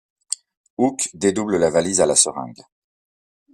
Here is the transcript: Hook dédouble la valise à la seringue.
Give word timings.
Hook 0.77 1.09
dédouble 1.13 1.57
la 1.57 1.69
valise 1.69 2.01
à 2.01 2.07
la 2.07 2.15
seringue. 2.15 2.63